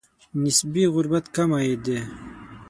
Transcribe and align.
نسبي 0.41 0.83
غربت 0.93 1.25
کم 1.35 1.49
عاید 1.57 1.79
دی. 1.85 1.99